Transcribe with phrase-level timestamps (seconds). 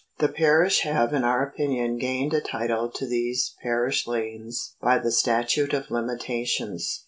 [0.17, 5.11] The parish have in our opinion gained a title to these parish lanes by the
[5.11, 6.99] Statute of Limitations.